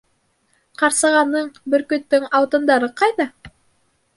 [0.81, 3.29] —Ҡарсығаның, бөркөттөң алтындары ҡайҙа?